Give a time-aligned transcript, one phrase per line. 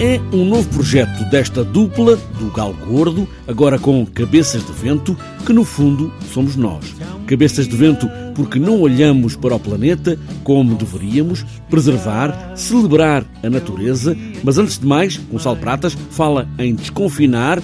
[0.00, 5.52] É um novo projeto desta dupla do Galo Gordo, agora com Cabeças de Vento, que
[5.52, 6.94] no fundo somos nós.
[7.26, 14.16] Cabeças de Vento porque não olhamos para o planeta como deveríamos, preservar, celebrar a natureza,
[14.44, 17.60] mas antes de mais, Gonçalo Pratas fala em desconfinar,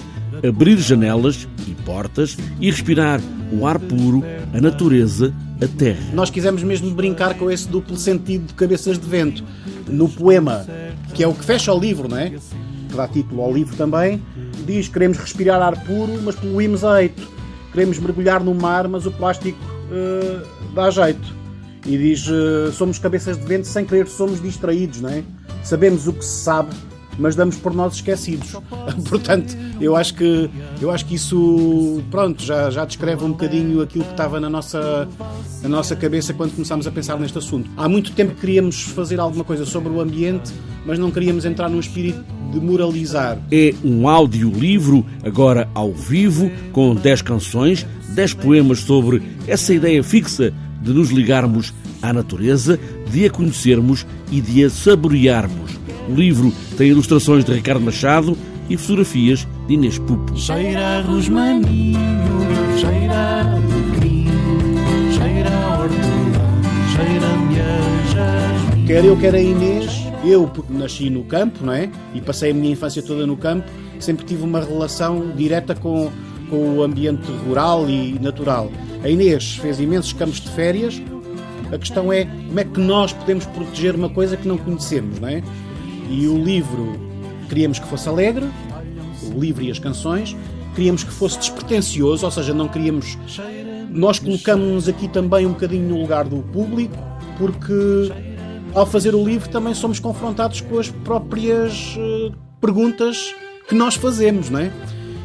[0.47, 4.23] abrir janelas e portas e respirar o ar puro,
[4.53, 6.13] a natureza, a terra.
[6.13, 9.43] Nós quisemos mesmo brincar com esse duplo sentido de Cabeças de Vento.
[9.87, 10.65] No poema
[11.13, 12.31] que é o que fecha o livro, não é?
[12.89, 14.21] Que dá título ao livro também,
[14.65, 17.35] diz: queremos respirar ar puro, mas poluímos jeito.
[17.71, 21.33] Queremos mergulhar no mar, mas o plástico uh, dá jeito.
[21.85, 25.23] E diz: uh, somos cabeças de vento, sem querer somos distraídos, não é?
[25.63, 26.75] Sabemos o que se sabe,
[27.17, 28.55] mas damos por nós esquecidos.
[29.09, 30.49] Portanto, eu acho que
[30.81, 35.07] eu acho que isso pronto, já, já descreve um bocadinho aquilo que estava na nossa,
[35.61, 37.69] na nossa cabeça quando começámos a pensar neste assunto.
[37.77, 40.53] Há muito tempo que queríamos fazer alguma coisa sobre o ambiente,
[40.85, 43.37] mas não queríamos entrar num espírito de moralizar.
[43.51, 50.53] É um audiolivro, agora ao vivo, com 10 canções, 10 poemas sobre essa ideia fixa
[50.81, 55.84] de nos ligarmos à natureza, de a conhecermos e de a saborearmos.
[56.07, 58.37] O livro tem ilustrações de Ricardo Machado
[58.69, 60.37] e fotografias de Inês Pupo.
[60.37, 61.99] Cheira rosmaninho,
[62.79, 64.27] cheira alecrim,
[65.11, 66.61] cheira hortelã,
[66.95, 67.35] cheira
[68.85, 71.89] Quer eu, quer a Inês, eu porque nasci no campo, não é?
[72.13, 73.67] E passei a minha infância toda no campo,
[73.99, 76.11] sempre tive uma relação direta com,
[76.51, 78.71] com o ambiente rural e natural.
[79.03, 81.01] A Inês fez imensos campos de férias.
[81.71, 85.29] A questão é como é que nós podemos proteger uma coisa que não conhecemos, não
[85.29, 85.41] é?
[86.09, 86.93] E o livro
[87.49, 88.45] queríamos que fosse alegre,
[89.35, 90.35] o livro e as canções,
[90.75, 93.17] queríamos que fosse despretensioso, ou seja, não queríamos.
[93.89, 96.95] Nós colocamos-nos aqui também um bocadinho no lugar do público,
[97.37, 97.73] porque
[98.73, 103.33] ao fazer o livro também somos confrontados com as próprias uh, perguntas
[103.67, 104.71] que nós fazemos, não é?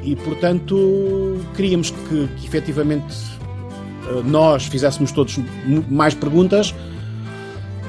[0.03, 3.13] E portanto queríamos que, que efetivamente
[4.09, 5.39] uh, nós fizéssemos todos
[5.89, 6.73] mais perguntas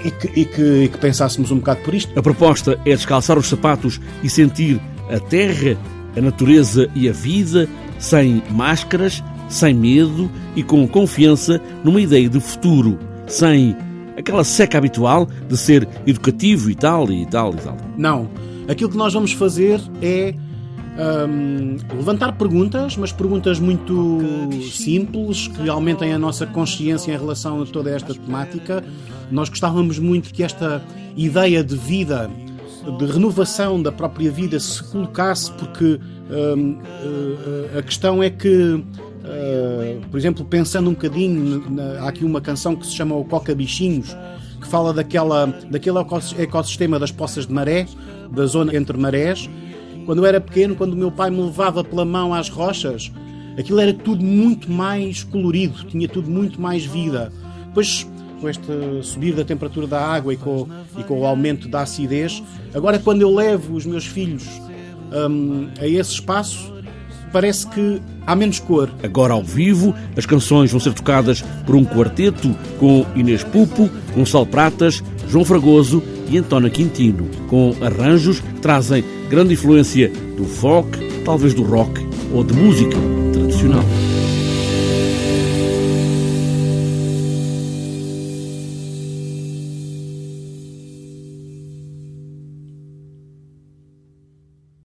[0.03, 2.17] e que, e, que, e que pensássemos um bocado por isto.
[2.17, 4.79] A proposta é descalçar os sapatos e sentir
[5.09, 5.77] a terra,
[6.15, 7.67] a natureza e a vida
[7.99, 12.97] sem máscaras, sem medo e com confiança numa ideia de futuro,
[13.27, 13.75] sem
[14.17, 17.77] aquela seca habitual de ser educativo e tal e tal e tal.
[17.97, 18.29] Não.
[18.67, 20.33] Aquilo que nós vamos fazer é
[20.97, 24.19] um, levantar perguntas, mas perguntas muito
[24.71, 28.83] simples que aumentem a nossa consciência em relação a toda esta temática.
[29.31, 30.83] Nós gostávamos muito que esta
[31.15, 32.29] ideia de vida,
[32.97, 38.83] de renovação da própria vida, se colocasse, porque um, uh, a questão é que.
[39.23, 43.23] Uh, por exemplo, pensando um bocadinho, na, há aqui uma canção que se chama O
[43.23, 44.15] Coca Bichinhos,
[44.59, 45.99] que fala daquela, daquele
[46.37, 47.85] ecossistema das poças de maré,
[48.31, 49.47] da zona entre marés,
[50.05, 53.11] quando eu era pequeno, quando o meu pai me levava pela mão às rochas,
[53.57, 57.31] aquilo era tudo muito mais colorido, tinha tudo muito mais vida.
[57.67, 58.07] Depois,
[58.39, 58.65] com este
[59.03, 60.67] subir da temperatura da água e com,
[60.97, 62.41] e com o aumento da acidez,
[62.73, 64.47] agora quando eu levo os meus filhos
[65.11, 66.73] um, a esse espaço,
[67.31, 68.89] parece que há menos cor.
[69.03, 74.45] Agora ao vivo, as canções vão ser tocadas por um quarteto com Inês Pupo, Gonçalo
[74.45, 81.53] Pratas, João Fragoso e António Quintino, com arranjos que trazem grande influência do folk, talvez
[81.53, 82.97] do rock ou de música
[83.33, 83.83] tradicional.